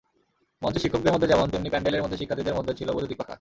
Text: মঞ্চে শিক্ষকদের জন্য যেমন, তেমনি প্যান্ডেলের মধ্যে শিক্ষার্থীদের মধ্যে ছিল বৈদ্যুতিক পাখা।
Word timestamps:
মঞ্চে 0.63 0.79
শিক্ষকদের 0.83 1.11
জন্য 1.13 1.25
যেমন, 1.31 1.47
তেমনি 1.53 1.69
প্যান্ডেলের 1.73 2.03
মধ্যে 2.03 2.19
শিক্ষার্থীদের 2.19 2.57
মধ্যে 2.57 2.73
ছিল 2.79 2.87
বৈদ্যুতিক 2.95 3.17
পাখা। 3.19 3.29